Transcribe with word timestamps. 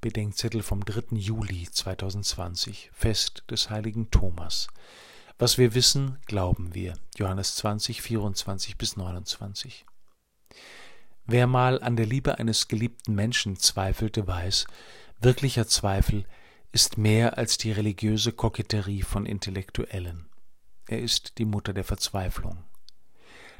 Bedenkzettel 0.00 0.62
vom 0.62 0.84
3. 0.84 1.16
Juli 1.16 1.68
2020, 1.70 2.90
Fest 2.92 3.44
des 3.50 3.68
heiligen 3.68 4.10
Thomas. 4.10 4.68
Was 5.38 5.58
wir 5.58 5.74
wissen, 5.74 6.18
glauben 6.26 6.74
wir. 6.74 6.94
Johannes 7.16 7.56
20, 7.56 8.00
24 8.00 8.78
bis 8.78 8.96
29. 8.96 9.84
Wer 11.26 11.46
mal 11.46 11.82
an 11.82 11.96
der 11.96 12.06
Liebe 12.06 12.38
eines 12.38 12.68
geliebten 12.68 13.14
Menschen 13.14 13.56
zweifelte, 13.56 14.26
weiß, 14.26 14.66
wirklicher 15.20 15.66
Zweifel 15.66 16.24
ist 16.72 16.96
mehr 16.96 17.36
als 17.36 17.58
die 17.58 17.72
religiöse 17.72 18.32
Koketterie 18.32 19.02
von 19.02 19.26
Intellektuellen. 19.26 20.28
Er 20.86 21.00
ist 21.00 21.38
die 21.38 21.44
Mutter 21.44 21.72
der 21.72 21.84
Verzweiflung. 21.84 22.64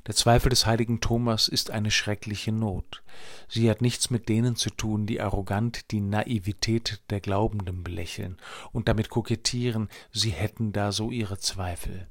Der 0.07 0.15
Zweifel 0.15 0.49
des 0.49 0.67
heiligen 0.67 1.01
Thomas 1.01 1.49
ist 1.49 1.71
eine 1.71 1.91
schreckliche 1.91 2.53
Not. 2.53 3.03
Sie 3.49 3.71
hat 3.71 3.83
nichts 3.83 4.11
mit 4.11 4.29
denen 4.29 4.57
zu 4.57 4.71
tun, 4.71 5.07
die 5.07 5.21
arrogant 5.21 5.91
die 5.91 6.01
Naivität 6.01 7.03
der 7.11 7.21
Glaubenden 7.21 7.83
belächeln 7.85 8.39
und 8.73 8.89
damit 8.89 9.11
kokettieren, 9.11 9.89
sie 10.11 10.31
hätten 10.31 10.73
da 10.73 10.93
so 10.93 11.11
ihre 11.11 11.39
Zweifel. 11.39 12.09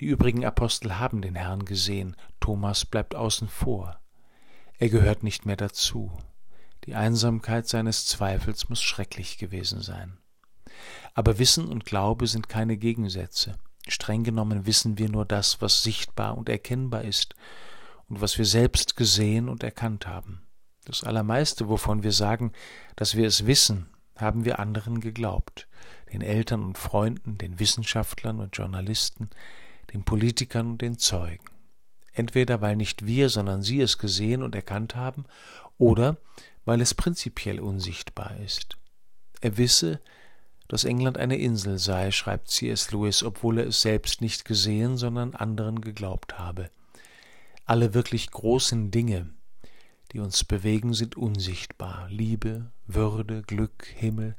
Die 0.00 0.06
übrigen 0.06 0.44
Apostel 0.44 0.98
haben 0.98 1.22
den 1.22 1.34
Herrn 1.34 1.64
gesehen, 1.64 2.16
Thomas 2.40 2.84
bleibt 2.84 3.14
außen 3.14 3.48
vor. 3.48 4.00
Er 4.78 4.88
gehört 4.88 5.22
nicht 5.22 5.46
mehr 5.46 5.56
dazu. 5.56 6.12
Die 6.84 6.94
Einsamkeit 6.94 7.66
seines 7.66 8.06
Zweifels 8.06 8.68
muss 8.68 8.82
schrecklich 8.82 9.38
gewesen 9.38 9.80
sein. 9.80 10.18
Aber 11.14 11.38
Wissen 11.38 11.68
und 11.68 11.86
Glaube 11.86 12.26
sind 12.26 12.48
keine 12.48 12.76
Gegensätze. 12.76 13.56
Streng 13.88 14.24
genommen 14.24 14.66
wissen 14.66 14.98
wir 14.98 15.08
nur 15.08 15.24
das, 15.24 15.60
was 15.60 15.82
sichtbar 15.82 16.36
und 16.36 16.48
erkennbar 16.48 17.02
ist 17.02 17.34
und 18.08 18.20
was 18.20 18.38
wir 18.38 18.44
selbst 18.44 18.96
gesehen 18.96 19.48
und 19.48 19.62
erkannt 19.62 20.06
haben. 20.06 20.42
Das 20.84 21.04
Allermeiste, 21.04 21.68
wovon 21.68 22.02
wir 22.02 22.12
sagen, 22.12 22.52
dass 22.96 23.14
wir 23.16 23.26
es 23.26 23.46
wissen, 23.46 23.88
haben 24.16 24.44
wir 24.44 24.58
anderen 24.58 25.00
geglaubt, 25.00 25.66
den 26.12 26.20
Eltern 26.20 26.62
und 26.62 26.78
Freunden, 26.78 27.38
den 27.38 27.58
Wissenschaftlern 27.58 28.40
und 28.40 28.56
Journalisten, 28.56 29.30
den 29.92 30.04
Politikern 30.04 30.72
und 30.72 30.82
den 30.82 30.98
Zeugen. 30.98 31.44
Entweder 32.12 32.60
weil 32.60 32.76
nicht 32.76 33.06
wir, 33.06 33.28
sondern 33.28 33.62
sie 33.62 33.80
es 33.80 33.98
gesehen 33.98 34.42
und 34.42 34.54
erkannt 34.54 34.94
haben, 34.94 35.24
oder 35.78 36.16
weil 36.64 36.80
es 36.80 36.94
prinzipiell 36.94 37.60
unsichtbar 37.60 38.36
ist. 38.36 38.76
Er 39.40 39.56
wisse, 39.56 40.00
dass 40.68 40.84
England 40.84 41.18
eine 41.18 41.36
Insel 41.36 41.78
sei, 41.78 42.10
schreibt 42.10 42.48
C.S. 42.48 42.90
Lewis, 42.90 43.22
obwohl 43.22 43.58
er 43.58 43.66
es 43.66 43.82
selbst 43.82 44.20
nicht 44.20 44.44
gesehen, 44.44 44.96
sondern 44.96 45.34
anderen 45.34 45.80
geglaubt 45.80 46.38
habe. 46.38 46.70
Alle 47.66 47.94
wirklich 47.94 48.30
großen 48.30 48.90
Dinge, 48.90 49.30
die 50.12 50.20
uns 50.20 50.44
bewegen, 50.44 50.94
sind 50.94 51.16
unsichtbar. 51.16 52.08
Liebe, 52.10 52.70
Würde, 52.86 53.42
Glück, 53.42 53.86
Himmel, 53.96 54.36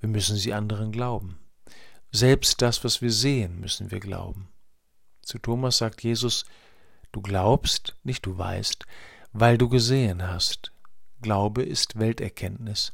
wir 0.00 0.08
müssen 0.08 0.36
sie 0.36 0.52
anderen 0.52 0.90
glauben. 0.90 1.38
Selbst 2.10 2.60
das, 2.60 2.84
was 2.84 3.00
wir 3.00 3.12
sehen, 3.12 3.60
müssen 3.60 3.90
wir 3.90 4.00
glauben. 4.00 4.48
Zu 5.22 5.38
Thomas 5.38 5.78
sagt 5.78 6.02
Jesus, 6.02 6.44
du 7.12 7.22
glaubst, 7.22 7.96
nicht 8.02 8.26
du 8.26 8.36
weißt, 8.36 8.84
weil 9.32 9.56
du 9.56 9.68
gesehen 9.68 10.26
hast. 10.26 10.72
Glaube 11.22 11.62
ist 11.62 11.98
Welterkenntnis. 11.98 12.92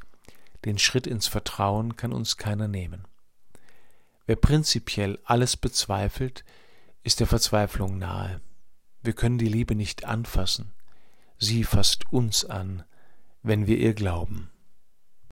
Den 0.65 0.79
Schritt 0.79 1.07
ins 1.07 1.27
Vertrauen 1.27 1.97
kann 1.97 2.13
uns 2.13 2.37
keiner 2.37 2.69
nehmen. 2.69 3.07
Wer 4.27 4.37
prinzipiell 4.37 5.19
alles 5.25 5.57
bezweifelt, 5.57 6.45
ist 7.03 7.21
der 7.21 7.27
Verzweiflung 7.27 7.99
nahe. 7.99 8.41
Wir 9.03 9.13
können 9.13 9.39
die 9.39 9.49
Liebe 9.49 9.75
nicht 9.75 10.05
anfassen, 10.05 10.73
sie 11.39 11.65
fasst 11.65 12.13
uns 12.13 12.45
an, 12.45 12.85
wenn 13.43 13.67
wir 13.67 13.79
ihr 13.79 13.95
glauben. 13.95 14.51